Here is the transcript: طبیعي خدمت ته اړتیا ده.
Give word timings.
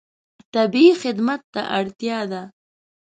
طبیعي 0.53 0.91
خدمت 1.01 1.41
ته 1.53 1.61
اړتیا 1.77 2.19
ده. 2.31 2.41